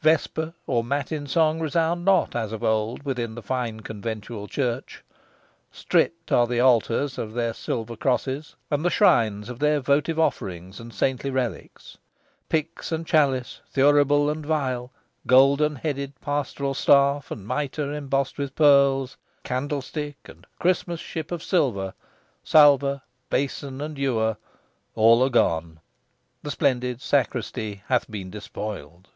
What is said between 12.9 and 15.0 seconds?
and chalice, thuribule and vial,